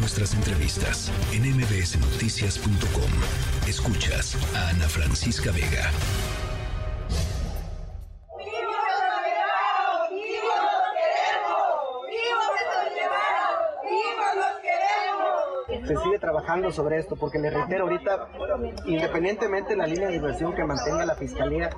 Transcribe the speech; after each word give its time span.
nuestras 0.00 0.34
entrevistas 0.34 1.12
en 1.32 1.42
mbsnoticias.com. 1.42 3.68
Escuchas 3.68 4.36
a 4.56 4.70
Ana 4.70 4.88
Francisca 4.88 5.52
Vega. 5.52 5.90
se 15.86 15.96
sigue 15.96 16.18
trabajando 16.20 16.70
sobre 16.70 16.98
esto, 16.98 17.16
porque 17.16 17.38
le 17.38 17.50
reitero 17.50 17.84
ahorita, 17.84 18.28
independientemente 18.86 19.70
de 19.70 19.76
la 19.76 19.86
línea 19.86 20.06
de 20.06 20.14
diversión 20.14 20.54
que 20.54 20.64
mantenga 20.64 21.04
la 21.04 21.16
Fiscalía, 21.16 21.70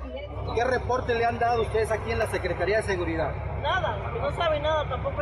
¿qué 0.55 0.63
reporte 0.63 1.15
le 1.15 1.25
han 1.25 1.39
dado 1.39 1.63
ustedes 1.63 1.91
aquí 1.91 2.11
en 2.11 2.19
la 2.19 2.27
Secretaría 2.27 2.77
de 2.77 2.83
Seguridad? 2.83 3.33
Nada, 3.63 3.97
no 4.19 4.31
sabe 4.35 4.59
nada 4.59 4.87
tampoco 4.87 5.21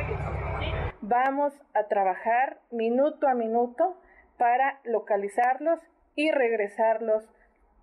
Vamos 1.12 1.52
a 1.74 1.90
trabajar 1.90 2.62
minuto 2.72 3.28
a 3.28 3.34
minuto 3.34 3.98
para 4.38 4.80
localizarlos 4.86 5.82
y 6.16 6.32
regresarlos 6.32 7.26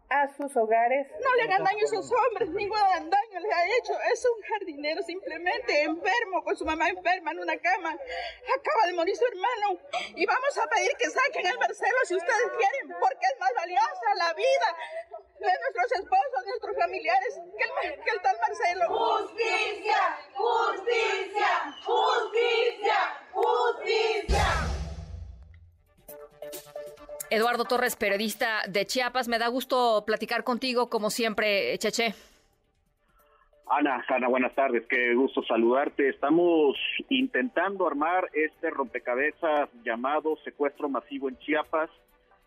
a 0.09 0.29
sus 0.29 0.57
hogares. 0.57 1.07
No 1.23 1.35
le 1.37 1.43
hagan 1.43 1.63
daño 1.63 1.81
a 1.83 1.85
esos 1.85 2.11
hombres, 2.11 2.49
ningún 2.49 2.79
daño 2.79 3.41
les 3.41 3.53
ha 3.53 3.67
hecho. 3.77 3.93
Es 4.15 4.25
un 4.25 4.43
jardinero 4.49 5.03
simplemente 5.03 5.83
enfermo, 5.83 6.43
con 6.43 6.57
su 6.57 6.65
mamá 6.65 6.89
enferma 6.89 7.33
en 7.33 7.41
una 7.41 7.59
cama. 7.59 7.91
Acaba 7.91 8.87
de 8.87 8.95
morir 8.95 9.15
su 9.15 9.27
hermano. 9.27 9.79
Y 10.17 10.25
vamos 10.25 10.57
a 10.57 10.67
pedir 10.67 10.93
que 10.97 11.11
saquen 11.11 11.47
al 11.49 11.59
Marcelo 11.59 11.99
si 12.05 12.15
ustedes 12.15 12.51
quieren, 12.57 12.97
porque 12.99 13.27
es 13.31 13.41
más 13.41 13.53
valiosa 13.55 14.15
la 14.17 14.33
vida 14.33 14.69
de 15.39 15.53
nuestros 15.61 16.01
esposos, 16.01 16.45
de 16.45 16.51
nuestros 16.51 16.77
familiares, 16.77 17.41
que 17.59 17.89
el, 17.89 18.03
que 18.03 18.11
el 18.11 18.23
tal 18.23 18.37
Marcelo. 18.41 18.87
Justicia, 18.89 20.19
justicia, 20.33 20.58
Eduardo 27.31 27.65
Torres, 27.65 27.97
periodista 27.97 28.63
de 28.69 28.87
Chiapas, 28.87 29.29
me 29.29 29.39
da 29.39 29.49
gusto 29.49 30.05
platicar 30.07 30.45
contigo 30.45 30.89
como 30.89 31.11
siempre, 31.11 31.77
Cheche. 31.79 32.15
Ana, 33.71 34.03
Ana, 34.09 34.29
buenas 34.29 34.55
tardes, 34.55 34.87
qué 34.89 35.15
gusto 35.15 35.43
saludarte. 35.43 36.09
Estamos 36.09 36.77
intentando 37.11 37.87
armar 37.87 38.31
este 38.33 38.71
rompecabezas 38.71 39.69
llamado 39.85 40.39
secuestro 40.43 40.89
masivo 40.89 41.29
en 41.29 41.39
Chiapas. 41.39 41.91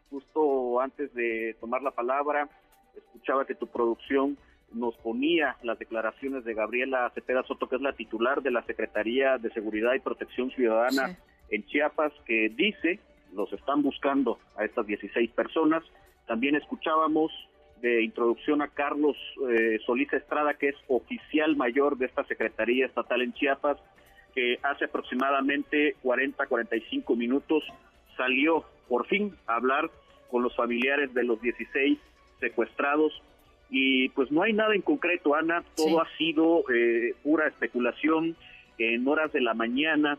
Justo 0.09 0.81
antes 0.81 1.13
de 1.13 1.55
tomar 1.59 1.83
la 1.83 1.91
palabra, 1.91 2.49
escuchaba 2.95 3.45
que 3.45 3.53
tu 3.53 3.67
producción 3.67 4.35
nos 4.73 4.95
ponía 4.97 5.57
las 5.61 5.77
declaraciones 5.77 6.43
de 6.43 6.55
Gabriela 6.55 7.11
Cepeda 7.13 7.43
Soto, 7.43 7.69
que 7.69 7.75
es 7.75 7.81
la 7.81 7.93
titular 7.93 8.41
de 8.41 8.49
la 8.49 8.63
Secretaría 8.63 9.37
de 9.37 9.51
Seguridad 9.51 9.93
y 9.93 9.99
Protección 9.99 10.49
Ciudadana 10.51 11.17
en 11.51 11.65
Chiapas, 11.67 12.13
que 12.25 12.49
dice 12.49 12.99
los 13.33 13.51
están 13.53 13.81
buscando 13.81 14.39
a 14.57 14.65
estas 14.65 14.85
16 14.85 15.31
personas. 15.31 15.83
También 16.27 16.55
escuchábamos 16.55 17.31
de 17.81 18.03
introducción 18.03 18.61
a 18.61 18.67
Carlos 18.67 19.17
eh, 19.49 19.79
Solís 19.85 20.11
Estrada, 20.13 20.53
que 20.53 20.69
es 20.69 20.75
oficial 20.87 21.55
mayor 21.55 21.97
de 21.97 22.05
esta 22.05 22.23
Secretaría 22.25 22.85
Estatal 22.85 23.21
en 23.21 23.33
Chiapas, 23.33 23.77
que 24.35 24.59
hace 24.63 24.85
aproximadamente 24.85 25.95
40, 26.03 26.45
45 26.45 27.15
minutos 27.15 27.63
salió 28.15 28.65
por 28.87 29.07
fin 29.07 29.35
a 29.47 29.55
hablar 29.55 29.89
con 30.29 30.43
los 30.43 30.55
familiares 30.55 31.13
de 31.13 31.23
los 31.23 31.41
16 31.41 31.97
secuestrados. 32.39 33.11
Y 33.69 34.09
pues 34.09 34.31
no 34.31 34.43
hay 34.43 34.53
nada 34.53 34.75
en 34.75 34.81
concreto, 34.81 35.33
Ana, 35.33 35.63
todo 35.75 36.01
ha 36.01 36.07
sido 36.17 36.63
eh, 36.73 37.15
pura 37.23 37.47
especulación. 37.47 38.35
En 38.77 39.07
horas 39.07 39.31
de 39.31 39.41
la 39.41 39.53
mañana 39.53 40.17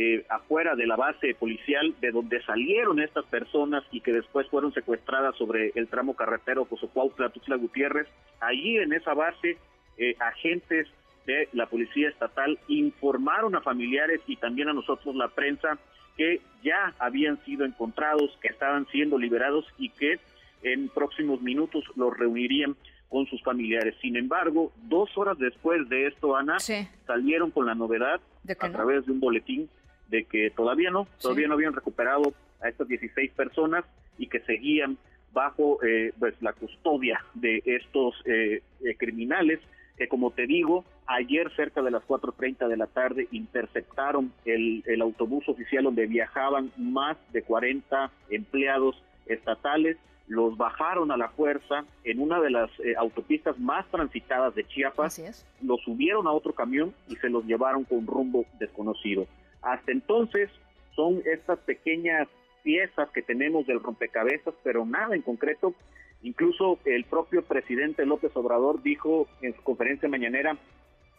eh, 0.00 0.24
afuera 0.28 0.76
de 0.76 0.86
la 0.86 0.94
base 0.94 1.34
policial 1.34 1.92
de 2.00 2.12
donde 2.12 2.40
salieron 2.44 3.00
estas 3.00 3.24
personas 3.24 3.82
y 3.90 4.00
que 4.00 4.12
después 4.12 4.46
fueron 4.46 4.72
secuestradas 4.72 5.34
sobre 5.34 5.72
el 5.74 5.88
tramo 5.88 6.14
carretero 6.14 6.66
Cozocuautla, 6.66 7.30
Tuxtla 7.30 7.56
Gutiérrez. 7.56 8.06
Allí 8.38 8.78
en 8.78 8.92
esa 8.92 9.12
base, 9.14 9.58
eh, 9.96 10.14
agentes 10.20 10.86
de 11.26 11.48
la 11.52 11.66
Policía 11.66 12.10
Estatal 12.10 12.60
informaron 12.68 13.56
a 13.56 13.60
familiares 13.60 14.20
y 14.28 14.36
también 14.36 14.68
a 14.68 14.72
nosotros 14.72 15.16
la 15.16 15.26
prensa 15.26 15.76
que 16.16 16.42
ya 16.62 16.94
habían 17.00 17.44
sido 17.44 17.64
encontrados, 17.64 18.38
que 18.40 18.46
estaban 18.46 18.86
siendo 18.92 19.18
liberados 19.18 19.66
y 19.78 19.88
que 19.88 20.20
en 20.62 20.90
próximos 20.90 21.42
minutos 21.42 21.82
los 21.96 22.16
reunirían 22.16 22.76
con 23.08 23.26
sus 23.26 23.42
familiares. 23.42 23.96
Sin 24.00 24.14
embargo, 24.14 24.70
dos 24.84 25.10
horas 25.18 25.36
después 25.40 25.88
de 25.88 26.06
esto, 26.06 26.36
Ana, 26.36 26.58
salieron 27.04 27.50
con 27.50 27.66
la 27.66 27.74
novedad 27.74 28.20
a 28.60 28.70
través 28.70 29.04
de 29.04 29.10
un 29.10 29.18
boletín 29.18 29.68
de 30.08 30.24
que 30.24 30.50
todavía 30.50 30.90
no, 30.90 31.06
todavía 31.20 31.48
no 31.48 31.54
habían 31.54 31.74
recuperado 31.74 32.32
a 32.60 32.68
estas 32.68 32.88
16 32.88 33.32
personas 33.32 33.84
y 34.18 34.26
que 34.26 34.40
seguían 34.40 34.98
bajo 35.32 35.78
eh, 35.84 36.12
pues 36.18 36.34
la 36.40 36.52
custodia 36.52 37.24
de 37.34 37.62
estos 37.64 38.14
eh, 38.24 38.62
eh, 38.84 38.96
criminales 38.96 39.60
que 39.96 40.08
como 40.08 40.30
te 40.30 40.46
digo, 40.46 40.84
ayer 41.08 41.50
cerca 41.56 41.82
de 41.82 41.90
las 41.90 42.04
4.30 42.04 42.68
de 42.68 42.76
la 42.76 42.86
tarde 42.86 43.26
interceptaron 43.32 44.32
el, 44.44 44.84
el 44.86 45.02
autobús 45.02 45.48
oficial 45.48 45.82
donde 45.82 46.06
viajaban 46.06 46.70
más 46.76 47.16
de 47.32 47.42
40 47.42 48.08
empleados 48.30 49.02
estatales, 49.26 49.96
los 50.28 50.56
bajaron 50.56 51.10
a 51.10 51.16
la 51.16 51.30
fuerza 51.30 51.84
en 52.04 52.20
una 52.20 52.40
de 52.40 52.50
las 52.50 52.70
autopistas 52.96 53.58
más 53.58 53.88
transitadas 53.88 54.54
de 54.54 54.68
Chiapas, 54.68 55.20
los 55.62 55.80
subieron 55.80 56.28
a 56.28 56.30
otro 56.30 56.52
camión 56.52 56.94
y 57.08 57.16
se 57.16 57.28
los 57.28 57.44
llevaron 57.44 57.82
con 57.82 58.06
rumbo 58.06 58.44
desconocido. 58.60 59.26
Hasta 59.62 59.92
entonces 59.92 60.50
son 60.94 61.22
estas 61.24 61.58
pequeñas 61.60 62.28
piezas 62.62 63.08
que 63.10 63.22
tenemos 63.22 63.66
del 63.66 63.80
rompecabezas, 63.80 64.54
pero 64.62 64.84
nada 64.84 65.14
en 65.14 65.22
concreto. 65.22 65.74
Incluso 66.22 66.78
el 66.84 67.04
propio 67.04 67.42
presidente 67.42 68.04
López 68.04 68.32
Obrador 68.34 68.82
dijo 68.82 69.28
en 69.40 69.54
su 69.54 69.62
conferencia 69.62 70.08
mañanera 70.08 70.56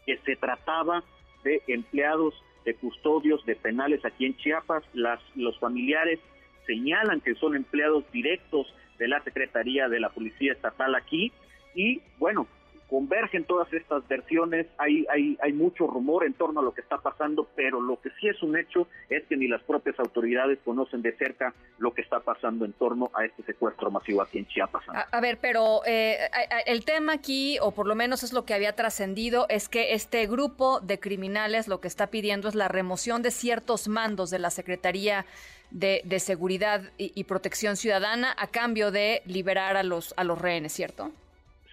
que 0.06 0.18
se 0.20 0.36
trataba 0.36 1.04
de 1.44 1.62
empleados 1.68 2.34
de 2.66 2.76
custodios 2.76 3.46
de 3.46 3.56
penales 3.56 4.04
aquí 4.04 4.26
en 4.26 4.36
Chiapas. 4.36 4.84
Las, 4.94 5.22
los 5.36 5.58
familiares 5.60 6.20
señalan 6.68 7.22
que 7.22 7.36
son 7.36 7.56
empleados 7.56 8.04
directos 8.12 8.68
de 8.98 9.08
la 9.08 9.24
Secretaría 9.24 9.88
de 9.88 10.00
la 10.00 10.10
Policía 10.10 10.54
Estatal 10.54 10.94
aquí 10.96 11.32
y 11.74 12.02
bueno, 12.18 12.48
convergen 12.90 13.46
todas 13.46 13.72
estas 13.72 14.08
versiones, 14.08 14.66
hay, 14.78 15.06
hay, 15.10 15.38
hay 15.42 15.54
mucho 15.54 15.86
rumor 15.86 16.26
en 16.26 16.34
torno 16.34 16.60
a 16.60 16.64
lo 16.64 16.74
que 16.74 16.82
está 16.82 16.98
pasando, 16.98 17.48
pero 17.56 17.80
lo 17.80 18.02
que 18.02 18.10
sí 18.20 18.28
es 18.28 18.42
un 18.42 18.58
hecho 18.58 18.88
es 19.10 19.24
que 19.28 19.38
ni 19.38 19.48
las 19.48 19.62
propias 19.64 20.00
autoridades 20.00 20.58
conocen 20.66 21.02
de 21.02 21.16
cerca 21.16 21.54
lo 21.78 21.94
que 21.94 22.02
está 22.02 22.20
pasando 22.22 22.66
en 22.66 22.74
torno 22.74 23.12
a 23.14 23.26
este 23.26 23.44
secuestro 23.44 23.92
masivo 23.92 24.22
aquí 24.22 24.40
en 24.40 24.48
Chiapas. 24.48 24.84
A, 25.12 25.22
ver, 25.22 25.38
pero 25.40 25.82
eh, 25.86 26.18
el 26.66 26.84
tema 26.84 27.14
aquí, 27.14 27.58
o 27.62 27.72
por 27.72 27.86
lo 27.86 27.94
menos 27.94 28.24
es 28.24 28.34
lo 28.34 28.44
que 28.46 28.56
había 28.56 28.74
trascendido, 28.74 29.46
es 29.50 29.70
que 29.70 29.94
este 29.94 30.26
grupo 30.26 30.80
de 30.80 31.00
criminales 31.00 31.68
lo 31.68 31.80
que 31.82 31.88
está 31.88 32.08
pidiendo 32.08 32.50
es 32.50 32.56
la 32.56 32.68
remoción 32.68 33.22
de 33.22 33.30
ciertos 33.30 33.88
mandos 33.88 34.32
de 34.32 34.40
la 34.40 34.50
Secretaría 34.50 35.26
de, 35.70 36.20
Seguridad 36.20 36.82
y, 36.98 37.12
y 37.14 37.26
Protección 37.26 37.78
Ciudadana 37.78 38.36
a 38.38 38.48
cambio 38.48 38.90
de 38.90 39.22
liberar 39.26 39.78
a 39.78 39.84
los, 39.84 40.14
a 40.18 40.24
los 40.24 40.42
rehenes, 40.42 40.74
¿cierto? 40.74 41.12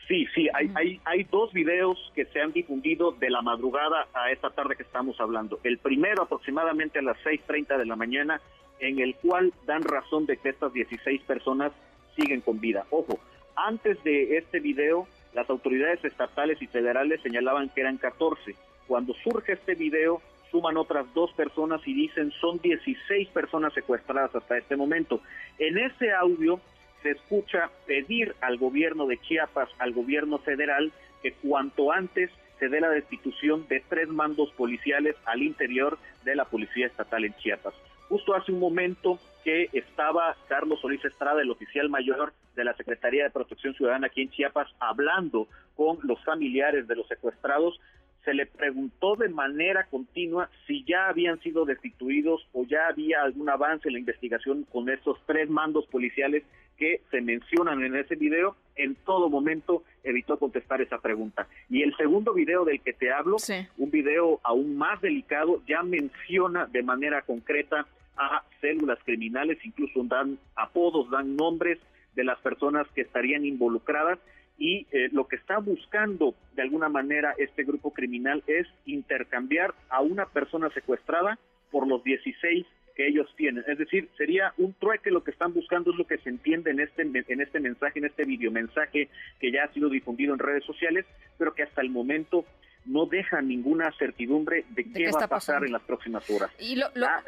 Sí, 0.08 0.26
sí, 0.34 0.48
hay, 0.54 0.70
hay, 0.76 1.00
hay 1.04 1.24
dos 1.24 1.52
videos 1.52 2.12
que 2.14 2.26
se 2.26 2.40
han 2.40 2.52
difundido 2.52 3.10
de 3.12 3.28
la 3.28 3.42
madrugada 3.42 4.06
a 4.14 4.30
esta 4.30 4.50
tarde 4.50 4.76
que 4.76 4.84
estamos 4.84 5.20
hablando. 5.20 5.58
El 5.64 5.78
primero 5.78 6.22
aproximadamente 6.22 7.00
a 7.00 7.02
las 7.02 7.16
6.30 7.24 7.76
de 7.76 7.86
la 7.86 7.96
mañana, 7.96 8.40
en 8.78 9.00
el 9.00 9.16
cual 9.16 9.52
dan 9.66 9.82
razón 9.82 10.26
de 10.26 10.36
que 10.36 10.50
estas 10.50 10.72
16 10.72 11.22
personas 11.22 11.72
siguen 12.14 12.40
con 12.40 12.60
vida. 12.60 12.86
Ojo, 12.90 13.18
antes 13.56 14.02
de 14.04 14.36
este 14.36 14.60
video, 14.60 15.08
las 15.34 15.50
autoridades 15.50 16.04
estatales 16.04 16.62
y 16.62 16.68
federales 16.68 17.20
señalaban 17.22 17.68
que 17.70 17.80
eran 17.80 17.98
14. 17.98 18.54
Cuando 18.86 19.12
surge 19.14 19.54
este 19.54 19.74
video, 19.74 20.22
suman 20.52 20.76
otras 20.76 21.12
dos 21.14 21.32
personas 21.32 21.80
y 21.84 21.92
dicen 21.92 22.30
son 22.40 22.58
16 22.60 23.28
personas 23.28 23.74
secuestradas 23.74 24.34
hasta 24.36 24.56
este 24.56 24.76
momento. 24.76 25.20
En 25.58 25.78
ese 25.78 26.12
audio 26.12 26.60
se 27.06 27.12
escucha 27.12 27.70
pedir 27.86 28.34
al 28.40 28.58
gobierno 28.58 29.06
de 29.06 29.18
Chiapas, 29.18 29.68
al 29.78 29.92
gobierno 29.92 30.38
federal, 30.38 30.90
que 31.22 31.32
cuanto 31.34 31.92
antes 31.92 32.32
se 32.58 32.68
dé 32.68 32.80
la 32.80 32.90
destitución 32.90 33.68
de 33.68 33.80
tres 33.88 34.08
mandos 34.08 34.50
policiales 34.54 35.14
al 35.24 35.42
interior 35.42 35.98
de 36.24 36.34
la 36.34 36.46
Policía 36.46 36.86
Estatal 36.86 37.24
en 37.24 37.36
Chiapas. 37.36 37.74
Justo 38.08 38.34
hace 38.34 38.50
un 38.50 38.58
momento 38.58 39.20
que 39.44 39.68
estaba 39.72 40.36
Carlos 40.48 40.80
Solís 40.80 41.04
Estrada, 41.04 41.42
el 41.42 41.50
oficial 41.50 41.88
mayor 41.88 42.32
de 42.56 42.64
la 42.64 42.74
Secretaría 42.74 43.22
de 43.22 43.30
Protección 43.30 43.74
Ciudadana 43.74 44.08
aquí 44.08 44.22
en 44.22 44.30
Chiapas, 44.30 44.68
hablando 44.80 45.46
con 45.76 45.98
los 46.02 46.22
familiares 46.24 46.88
de 46.88 46.96
los 46.96 47.06
secuestrados, 47.06 47.78
se 48.24 48.34
le 48.34 48.46
preguntó 48.46 49.14
de 49.14 49.28
manera 49.28 49.84
continua 49.84 50.50
si 50.66 50.82
ya 50.84 51.06
habían 51.06 51.38
sido 51.40 51.64
destituidos 51.64 52.48
o 52.52 52.64
ya 52.64 52.88
había 52.88 53.22
algún 53.22 53.48
avance 53.48 53.88
en 53.88 53.92
la 53.92 54.00
investigación 54.00 54.64
con 54.64 54.88
estos 54.88 55.20
tres 55.26 55.48
mandos 55.48 55.86
policiales 55.86 56.42
que 56.76 57.00
se 57.10 57.20
mencionan 57.20 57.82
en 57.82 57.96
ese 57.96 58.14
video, 58.16 58.56
en 58.76 58.94
todo 58.94 59.28
momento 59.28 59.82
evitó 60.04 60.38
contestar 60.38 60.80
esa 60.80 60.98
pregunta. 60.98 61.46
Y 61.68 61.82
el 61.82 61.96
segundo 61.96 62.32
video 62.34 62.64
del 62.64 62.80
que 62.80 62.92
te 62.92 63.10
hablo, 63.12 63.36
un 63.78 63.90
video 63.90 64.40
aún 64.44 64.76
más 64.76 65.00
delicado, 65.00 65.62
ya 65.66 65.82
menciona 65.82 66.66
de 66.66 66.82
manera 66.82 67.22
concreta 67.22 67.86
a 68.16 68.42
células 68.60 68.98
criminales, 69.04 69.58
incluso 69.64 70.02
dan 70.04 70.38
apodos, 70.54 71.10
dan 71.10 71.36
nombres 71.36 71.78
de 72.14 72.24
las 72.24 72.38
personas 72.38 72.86
que 72.94 73.02
estarían 73.02 73.44
involucradas 73.44 74.18
y 74.58 74.86
eh, 74.90 75.08
lo 75.12 75.28
que 75.28 75.36
está 75.36 75.58
buscando 75.58 76.34
de 76.54 76.62
alguna 76.62 76.88
manera 76.88 77.34
este 77.36 77.64
grupo 77.64 77.92
criminal 77.92 78.42
es 78.46 78.66
intercambiar 78.86 79.74
a 79.90 80.00
una 80.00 80.24
persona 80.26 80.70
secuestrada 80.70 81.38
por 81.70 81.86
los 81.86 82.02
16 82.04 82.66
que 82.96 83.06
ellos 83.06 83.28
tienen. 83.36 83.62
Es 83.68 83.78
decir, 83.78 84.08
sería 84.16 84.54
un 84.56 84.72
trueque 84.74 85.10
lo 85.10 85.22
que 85.22 85.30
están 85.30 85.52
buscando, 85.52 85.90
es 85.90 85.96
lo 85.98 86.06
que 86.06 86.18
se 86.18 86.30
entiende 86.30 86.70
en 86.70 86.80
este, 86.80 87.02
en 87.02 87.40
este 87.40 87.60
mensaje, 87.60 87.98
en 87.98 88.06
este 88.06 88.24
videomensaje 88.24 89.08
que 89.38 89.52
ya 89.52 89.64
ha 89.64 89.72
sido 89.72 89.90
difundido 89.90 90.32
en 90.32 90.40
redes 90.40 90.64
sociales, 90.64 91.04
pero 91.38 91.54
que 91.54 91.62
hasta 91.62 91.82
el 91.82 91.90
momento 91.90 92.44
no 92.86 93.06
deja 93.06 93.42
ninguna 93.42 93.92
certidumbre 93.98 94.64
de, 94.70 94.90
qué, 94.92 95.10
va 95.10 95.24
a 95.24 95.28
pasar 95.28 95.64
en 95.64 95.72
las 95.72 95.82
próximas 95.82 96.28
horas. 96.30 96.50
Y 96.58 96.76
lo, 96.76 96.86
ah, 96.86 97.22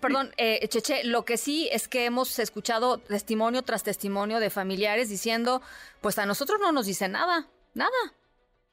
perdón, 0.00 0.30
eh, 0.36 0.66
Cheche, 0.68 1.04
lo 1.04 1.24
que 1.24 1.38
sí 1.38 1.68
es 1.72 1.88
que 1.88 2.04
hemos 2.04 2.38
escuchado 2.38 2.98
testimonio 2.98 3.62
tras 3.62 3.82
testimonio 3.82 4.38
de 4.40 4.50
familiares 4.50 5.08
diciendo, 5.08 5.62
pues 6.00 6.18
a 6.18 6.26
nosotros 6.26 6.60
no 6.60 6.70
nos 6.70 6.86
dice 6.86 7.08
nada, 7.08 7.48
nada. 7.74 7.90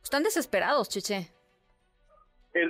Están 0.03 0.23
desesperados, 0.23 0.89
Cheche 0.89 1.31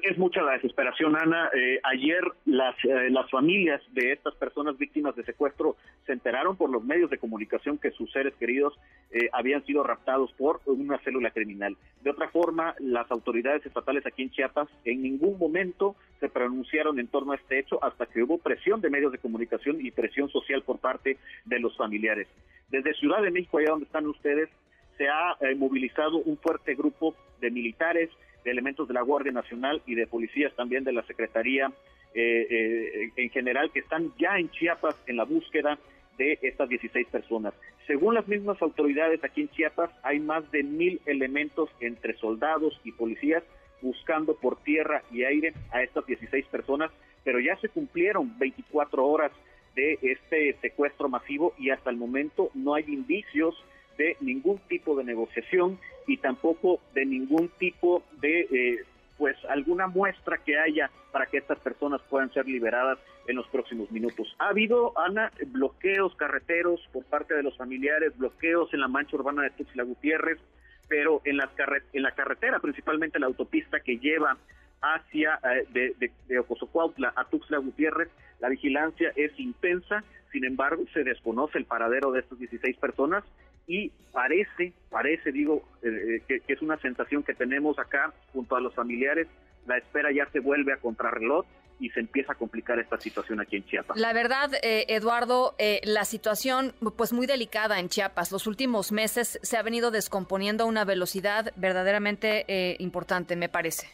es, 0.04 0.18
mucha 0.18 0.42
la 0.42 0.54
desesperación, 0.54 1.16
Ana. 1.16 1.50
Eh, 1.54 1.80
ayer 1.84 2.22
las, 2.46 2.76
eh, 2.84 3.10
las 3.10 3.30
familias 3.30 3.82
de 3.94 4.12
estas 4.12 4.36
personas 4.36 4.78
víctimas 4.78 5.16
de 5.16 5.24
secuestro 5.24 5.76
se 6.06 6.14
enteraron 6.14 6.56
por 6.56 6.70
los 6.70 6.84
medios 6.84 7.10
de 7.10 7.18
comunicación 7.18 7.78
que 7.78 7.92
sus 7.92 8.12
seres 8.12 8.34
queridos 8.36 8.78
eh, 9.12 9.30
habían 9.32 9.66
sido 9.66 9.84
raptados 9.84 10.32
por 10.34 10.62
una 10.66 10.98
célula 11.00 11.32
criminal. 11.32 11.78
De 12.02 12.10
otra 12.10 12.30
forma, 12.30 12.76
las 12.80 13.10
autoridades 13.12 13.66
estatales 13.66 14.06
aquí 14.06 14.24
en 14.24 14.32
Chiapas 14.32 14.68
en 14.86 15.02
ningún 15.02 15.38
momento 15.38 15.96
se 16.20 16.30
pronunciaron 16.30 17.00
en 17.00 17.08
torno 17.08 17.32
a 17.32 17.36
este 17.36 17.60
hecho 17.60 17.84
hasta 17.84 18.06
que 18.06 18.24
hubo 18.24 18.38
presión 18.38 18.82
de 18.82 18.90
medios 18.90 19.12
de 19.12 19.20
comunicación 19.20 19.78
y 19.80 19.92
presión 19.92 20.30
social 20.30 20.64
por 20.64 20.80
parte 20.80 21.18
de 21.46 21.60
los 21.60 21.76
familiares. 21.78 22.28
Desde 22.70 22.94
Ciudad 22.96 23.22
de 23.22 23.32
México, 23.32 23.58
allá 23.58 23.70
donde 23.70 23.86
están 23.86 24.08
ustedes, 24.08 24.50
se 24.98 25.08
ha 25.08 25.38
movilizado 25.56 26.18
un 26.18 26.38
fuerte 26.38 26.74
grupo 26.74 27.16
de 27.40 27.52
militares, 27.52 28.10
de 28.44 28.52
elementos 28.52 28.88
de 28.88 28.94
la 28.94 29.02
Guardia 29.02 29.32
Nacional 29.32 29.82
y 29.86 29.96
de 29.96 30.08
policías 30.08 30.54
también 30.56 30.84
de 30.84 30.94
la 30.94 31.04
Secretaría 31.04 31.72
eh, 32.14 32.48
eh, 32.50 33.12
en 33.16 33.30
general 33.30 33.72
que 33.72 33.80
están 33.80 34.12
ya 34.18 34.38
en 34.38 34.50
Chiapas 34.50 34.96
en 35.08 35.18
la 35.18 35.26
búsqueda 35.26 35.78
de 36.18 36.40
estas 36.42 36.68
16 36.70 37.08
personas. 37.08 37.54
Según 37.86 38.16
las 38.16 38.28
mismas 38.28 38.62
autoridades 38.62 39.24
aquí 39.24 39.42
en 39.42 39.50
Chiapas, 39.50 39.92
hay 40.04 40.20
más 40.20 40.50
de 40.52 40.64
mil 40.64 41.00
elementos 41.06 41.70
entre 41.80 42.18
soldados 42.18 42.80
y 42.84 42.92
policías 42.92 43.44
buscando 43.82 44.36
por 44.36 44.62
tierra 44.64 45.04
y 45.12 45.24
aire 45.24 45.54
a 45.72 45.84
estas 45.84 46.06
16 46.06 46.46
personas, 46.48 46.92
pero 47.24 47.40
ya 47.40 47.56
se 47.58 47.70
cumplieron 47.70 48.38
24 48.40 49.06
horas 49.06 49.32
de 49.76 50.00
este 50.02 50.54
secuestro 50.60 51.08
masivo 51.08 51.54
y 51.58 51.70
hasta 51.70 51.92
el 51.92 51.98
momento 51.98 52.50
no 52.56 52.74
hay 52.74 52.86
indicios 52.88 53.56
de 53.98 54.18
ningún 54.22 54.60
tipo 54.68 54.96
de 54.96 55.04
negociación 55.04 55.80
y 56.06 56.18
tampoco 56.18 56.80
de 56.94 57.06
ningún 57.06 57.50
tipo 57.60 58.04
de, 58.22 58.42
eh, 58.42 58.86
pues, 59.18 59.36
alguna 59.50 59.88
muestra 59.88 60.38
que 60.38 60.58
haya 60.58 60.90
para 61.12 61.26
que 61.26 61.38
estas 61.38 61.60
personas 61.60 62.02
puedan 62.10 62.32
ser 62.34 62.48
liberadas 62.48 63.00
en 63.28 63.36
los 63.36 63.48
próximos 63.48 63.92
minutos. 63.92 64.34
Ha 64.40 64.50
habido, 64.50 64.98
Ana, 64.98 65.32
bloqueos 65.48 66.16
carreteros 66.16 66.80
por 66.94 67.04
parte 67.06 67.34
de 67.34 67.44
los 67.44 67.58
familiares, 67.58 68.18
bloqueos 68.18 68.74
en 68.74 68.80
la 68.80 68.88
mancha 68.88 69.18
urbana 69.18 69.44
de 69.44 69.50
Tuxtla 69.52 69.84
Gutiérrez, 69.84 70.40
pero 70.88 71.22
en, 71.26 71.38
las 71.38 71.50
en 71.92 72.04
la 72.04 72.12
carretera, 72.12 72.60
principalmente 72.60 73.20
la 73.20 73.26
autopista 73.26 73.82
que 73.82 73.98
lleva 73.98 74.38
hacia 74.82 75.40
eh, 75.44 75.68
de, 75.72 75.96
de, 76.00 76.12
de 76.28 77.12
a 77.16 77.24
Tuxtla 77.26 77.58
Gutiérrez, 77.58 78.10
la 78.40 78.50
vigilancia 78.50 79.12
es 79.16 79.38
intensa, 79.40 80.04
sin 80.32 80.46
embargo, 80.46 80.84
se 80.94 81.04
desconoce 81.04 81.58
el 81.58 81.66
paradero 81.66 82.12
de 82.12 82.20
estas 82.20 82.38
16 82.38 82.78
personas 82.78 83.24
y 83.68 83.92
parece, 84.12 84.74
parece, 84.90 85.32
digo, 85.32 85.64
eh, 85.84 86.22
eh, 86.30 86.42
que, 86.46 86.54
es 86.54 86.62
una 86.62 86.80
sensación 86.80 87.22
que 87.22 87.36
tenemos 87.36 87.78
acá 87.78 88.14
junto 88.34 88.56
a 88.56 88.62
los 88.62 88.74
familiares, 88.74 89.28
la 89.68 89.78
espera 89.78 90.12
ya 90.12 90.26
se 90.32 90.40
vuelve 90.40 90.74
a 90.74 90.78
contrarreloj 90.78 91.46
y 91.80 91.90
se 91.90 92.00
empieza 92.00 92.32
a 92.32 92.36
complicar 92.36 92.80
esta 92.80 93.00
situación 93.00 93.40
aquí 93.40 93.58
en 93.58 93.66
Chiapas. 93.66 94.00
La 94.00 94.14
verdad, 94.14 94.52
eh, 94.64 94.86
Eduardo, 94.88 95.56
la 95.84 96.06
situación 96.06 96.74
pues 96.96 97.14
muy 97.14 97.28
delicada 97.28 97.80
en 97.80 97.90
Chiapas. 97.90 98.32
Los 98.32 98.48
últimos 98.48 98.92
meses 98.92 99.38
se 99.44 99.58
ha 99.58 99.62
venido 99.62 99.92
descomponiendo 99.92 100.64
a 100.64 100.68
una 100.68 100.86
velocidad 100.86 101.54
verdaderamente 101.56 102.78
importante, 102.80 103.36
me 103.36 103.50
parece. 103.50 103.88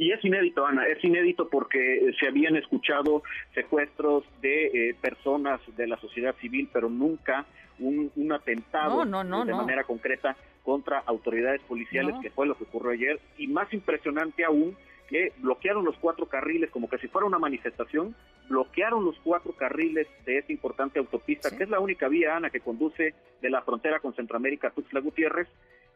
Y 0.00 0.12
es 0.12 0.24
inédito, 0.24 0.64
Ana, 0.64 0.86
es 0.86 1.04
inédito 1.04 1.50
porque 1.50 2.10
se 2.18 2.26
habían 2.26 2.56
escuchado 2.56 3.22
secuestros 3.54 4.24
de 4.40 4.96
personas 4.98 5.60
de 5.76 5.86
la 5.86 5.98
sociedad 5.98 6.34
civil, 6.36 6.70
pero 6.72 6.88
nunca 6.88 7.44
un, 7.78 8.32
atentado 8.32 9.04
de 9.04 9.52
manera 9.52 9.84
concreta 9.84 10.38
contra 10.64 11.00
autoridades 11.00 11.60
policiales, 11.68 12.14
que 12.22 12.30
fue 12.30 12.46
lo 12.46 12.56
que 12.56 12.64
ocurrió 12.64 12.92
ayer, 12.92 13.20
y 13.36 13.46
más 13.48 13.70
impresionante 13.74 14.42
aún, 14.42 14.74
que 15.06 15.34
bloquearon 15.36 15.84
los 15.84 15.98
cuatro 15.98 16.24
carriles, 16.24 16.70
como 16.70 16.88
que 16.88 16.96
si 16.96 17.08
fuera 17.08 17.26
una 17.26 17.38
manifestación, 17.38 18.14
bloquearon 18.48 19.04
los 19.04 19.18
cuatro 19.22 19.52
carriles 19.52 20.06
de 20.24 20.38
esta 20.38 20.50
importante 20.50 20.98
autopista, 20.98 21.54
que 21.54 21.64
es 21.64 21.68
la 21.68 21.78
única 21.78 22.08
vía, 22.08 22.36
Ana, 22.36 22.48
que 22.48 22.60
conduce 22.60 23.12
de 23.42 23.50
la 23.50 23.60
frontera 23.60 24.00
con 24.00 24.14
Centroamérica 24.14 24.68
a 24.68 24.70
Tuxtla 24.70 25.00
Gutiérrez, 25.00 25.48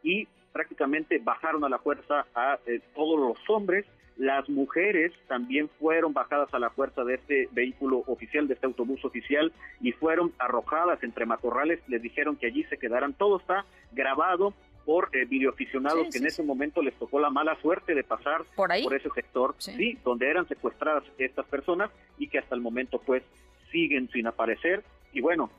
y 0.02 0.28
prácticamente 0.54 1.18
bajaron 1.18 1.64
a 1.64 1.68
la 1.68 1.78
fuerza 1.78 2.24
a 2.34 2.58
eh, 2.66 2.80
todos 2.94 3.18
los 3.20 3.50
hombres 3.50 3.84
las 4.16 4.48
mujeres 4.48 5.12
también 5.26 5.68
fueron 5.80 6.12
bajadas 6.12 6.52
a 6.54 6.58
la 6.60 6.70
fuerza 6.70 7.02
de 7.02 7.14
este 7.14 7.48
vehículo 7.50 8.04
oficial, 8.06 8.46
de 8.46 8.54
este 8.54 8.66
autobús 8.66 9.04
oficial, 9.04 9.52
y 9.80 9.90
fueron 9.92 10.32
arrojadas 10.38 11.02
entre 11.02 11.26
matorrales. 11.26 11.80
Les 11.88 12.00
dijeron 12.00 12.36
que 12.36 12.46
allí 12.46 12.62
se 12.64 12.78
quedaran. 12.78 13.14
Todo 13.14 13.38
está 13.38 13.64
grabado 13.92 14.54
por 14.84 15.08
eh, 15.12 15.24
videoaficionados 15.24 16.08
que 16.12 16.18
en 16.18 16.26
ese 16.26 16.42
momento 16.42 16.82
les 16.82 16.94
tocó 16.94 17.18
la 17.18 17.30
mala 17.30 17.56
suerte 17.60 17.94
de 17.94 18.04
pasar 18.04 18.44
por, 18.54 18.70
por 18.82 18.94
ese 18.94 19.10
sector, 19.10 19.54
sí. 19.58 19.98
donde 20.04 20.28
eran 20.28 20.46
secuestradas 20.46 21.02
estas 21.18 21.46
personas 21.46 21.90
y 22.18 22.28
que 22.28 22.38
hasta 22.38 22.54
el 22.54 22.60
momento 22.60 23.00
pues 23.00 23.22
siguen 23.72 24.08
sin 24.10 24.26
aparecer. 24.26 24.84
Y 25.12 25.22
bueno, 25.22 25.50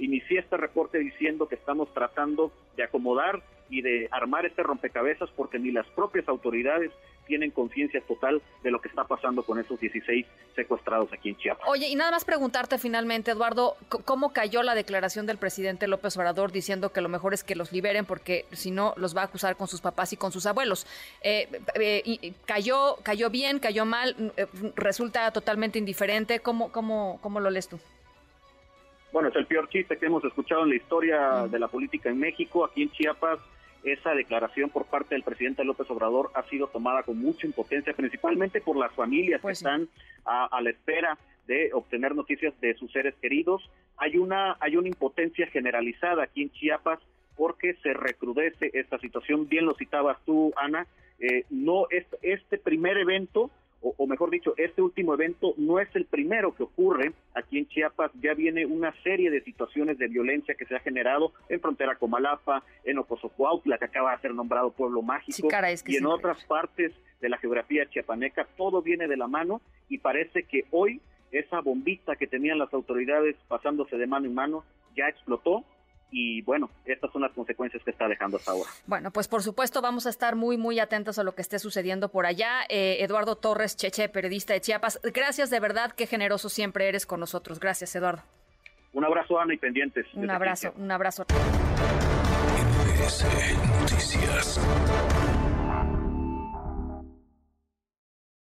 inicié 0.00 0.40
este 0.40 0.56
reporte 0.56 0.98
diciendo 0.98 1.48
que 1.48 1.54
estamos 1.54 1.92
tratando 1.92 2.52
de 2.76 2.84
acomodar 2.84 3.42
y 3.68 3.82
de 3.82 4.08
armar 4.10 4.46
este 4.46 4.62
rompecabezas 4.62 5.28
porque 5.30 5.58
ni 5.58 5.70
las 5.70 5.86
propias 5.88 6.28
autoridades 6.28 6.92
tienen 7.26 7.50
conciencia 7.50 8.00
total 8.02 8.40
de 8.62 8.70
lo 8.70 8.80
que 8.80 8.88
está 8.88 9.04
pasando 9.04 9.42
con 9.42 9.58
esos 9.58 9.80
16 9.80 10.24
secuestrados 10.54 11.12
aquí 11.12 11.30
en 11.30 11.36
Chiapas. 11.36 11.68
Oye, 11.68 11.88
y 11.88 11.96
nada 11.96 12.12
más 12.12 12.24
preguntarte 12.24 12.78
finalmente, 12.78 13.32
Eduardo, 13.32 13.76
¿cómo 14.04 14.32
cayó 14.32 14.62
la 14.62 14.76
declaración 14.76 15.26
del 15.26 15.36
presidente 15.36 15.88
López 15.88 16.16
Obrador 16.16 16.52
diciendo 16.52 16.92
que 16.92 17.00
lo 17.00 17.08
mejor 17.08 17.34
es 17.34 17.42
que 17.42 17.56
los 17.56 17.72
liberen 17.72 18.04
porque 18.04 18.46
si 18.52 18.70
no 18.70 18.94
los 18.96 19.16
va 19.16 19.22
a 19.22 19.24
acusar 19.24 19.56
con 19.56 19.66
sus 19.66 19.80
papás 19.80 20.12
y 20.12 20.16
con 20.16 20.30
sus 20.30 20.46
abuelos? 20.46 20.86
Eh, 21.20 21.48
eh, 21.74 22.32
¿cayó, 22.46 22.96
¿Cayó 23.02 23.28
bien, 23.28 23.58
cayó 23.58 23.84
mal? 23.84 24.32
Eh, 24.36 24.46
¿Resulta 24.76 25.30
totalmente 25.32 25.80
indiferente? 25.80 26.38
¿Cómo, 26.38 26.70
cómo, 26.70 27.18
cómo 27.22 27.40
lo 27.40 27.50
lees 27.50 27.68
tú? 27.68 27.80
Bueno, 29.12 29.28
es 29.28 29.36
el 29.36 29.46
peor 29.46 29.68
chiste 29.68 29.96
que 29.96 30.06
hemos 30.06 30.24
escuchado 30.24 30.64
en 30.64 30.70
la 30.70 30.76
historia 30.76 31.46
de 31.48 31.58
la 31.58 31.68
política 31.68 32.10
en 32.10 32.18
México. 32.18 32.64
Aquí 32.64 32.82
en 32.82 32.90
Chiapas 32.90 33.38
esa 33.92 34.14
declaración 34.14 34.70
por 34.70 34.86
parte 34.86 35.14
del 35.14 35.22
presidente 35.22 35.64
López 35.64 35.88
Obrador 35.90 36.30
ha 36.34 36.42
sido 36.44 36.66
tomada 36.66 37.02
con 37.02 37.18
mucha 37.18 37.46
impotencia, 37.46 37.92
principalmente 37.92 38.60
por 38.60 38.76
las 38.76 38.92
familias 38.92 39.38
que 39.38 39.42
pues 39.42 39.58
están 39.58 39.88
a, 40.24 40.60
la 40.60 40.70
espera 40.70 41.16
de 41.46 41.70
obtener 41.72 42.14
noticias 42.14 42.52
de 42.60 42.74
sus 42.74 42.90
seres 42.90 43.14
queridos. 43.22 43.70
Hay 43.96 44.16
una, 44.16 44.56
hay 44.60 44.76
una 44.76 44.88
impotencia 44.88 45.46
generalizada 45.46 46.24
aquí 46.24 46.42
en 46.42 46.50
Chiapas 46.50 46.98
porque 47.36 47.74
se 47.82 47.92
recrudece 47.92 48.70
esta 48.74 48.98
situación. 48.98 49.48
Bien 49.48 49.66
lo 49.66 49.74
citabas 49.74 50.18
tú, 50.24 50.52
Ana. 50.56 50.86
Eh, 51.20 51.44
no 51.50 51.86
es 51.90 52.04
este 52.22 52.58
primer 52.58 52.98
evento 52.98 53.50
o, 53.82 54.06
mejor 54.06 54.30
dicho, 54.30 54.54
este 54.56 54.82
último 54.82 55.14
evento 55.14 55.54
no 55.56 55.78
es 55.78 55.88
el 55.94 56.06
primero 56.06 56.54
que 56.54 56.64
ocurre 56.64 57.12
aquí 57.34 57.58
en 57.58 57.68
Chiapas, 57.68 58.10
ya 58.20 58.34
viene 58.34 58.66
una 58.66 58.92
serie 59.02 59.30
de 59.30 59.42
situaciones 59.42 59.98
de 59.98 60.08
violencia 60.08 60.54
que 60.54 60.64
se 60.64 60.74
ha 60.74 60.80
generado 60.80 61.32
en 61.48 61.60
frontera 61.60 61.94
con 61.96 62.10
Malapa, 62.10 62.64
en 62.84 62.98
Ocosocuautla, 62.98 63.78
que 63.78 63.84
acaba 63.84 64.16
de 64.16 64.22
ser 64.22 64.34
nombrado 64.34 64.70
pueblo 64.70 65.02
mágico, 65.02 65.48
y 65.86 65.96
en 65.96 66.06
otras 66.06 66.42
partes 66.44 66.92
de 67.20 67.28
la 67.28 67.38
geografía 67.38 67.88
chiapaneca, 67.88 68.46
todo 68.56 68.82
viene 68.82 69.06
de 69.06 69.16
la 69.16 69.28
mano 69.28 69.60
y 69.88 69.98
parece 69.98 70.42
que 70.44 70.64
hoy 70.70 71.00
esa 71.30 71.60
bombita 71.60 72.16
que 72.16 72.26
tenían 72.26 72.58
las 72.58 72.72
autoridades 72.72 73.36
pasándose 73.48 73.96
de 73.96 74.06
mano 74.06 74.26
en 74.26 74.34
mano 74.34 74.64
ya 74.96 75.08
explotó 75.08 75.64
y 76.10 76.42
bueno, 76.42 76.70
estas 76.84 77.12
son 77.12 77.22
las 77.22 77.32
consecuencias 77.32 77.82
que 77.82 77.90
está 77.90 78.08
dejando 78.08 78.36
hasta 78.36 78.52
ahora. 78.52 78.70
Bueno, 78.86 79.10
pues 79.10 79.28
por 79.28 79.42
supuesto 79.42 79.82
vamos 79.82 80.06
a 80.06 80.10
estar 80.10 80.36
muy, 80.36 80.56
muy 80.56 80.78
atentos 80.78 81.18
a 81.18 81.24
lo 81.24 81.34
que 81.34 81.42
esté 81.42 81.58
sucediendo 81.58 82.08
por 82.10 82.26
allá. 82.26 82.60
Eh, 82.68 82.98
Eduardo 83.00 83.36
Torres 83.36 83.76
Cheche, 83.76 84.08
periodista 84.08 84.52
de 84.52 84.60
Chiapas, 84.60 85.00
gracias 85.02 85.50
de 85.50 85.60
verdad, 85.60 85.92
qué 85.92 86.06
generoso 86.06 86.48
siempre 86.48 86.88
eres 86.88 87.06
con 87.06 87.20
nosotros. 87.20 87.60
Gracias, 87.60 87.94
Eduardo. 87.96 88.22
Un 88.92 89.04
abrazo, 89.04 89.38
Ana, 89.38 89.52
y 89.52 89.58
pendientes. 89.58 90.06
Un 90.14 90.30
abrazo, 90.30 90.72
un 90.76 90.90
abrazo. 90.90 91.26
Noticias. 93.80 94.58